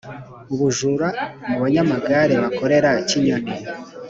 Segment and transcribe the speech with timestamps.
[0.53, 1.07] Ubujura
[1.49, 3.53] mubanyamagare bakorera cyinyoni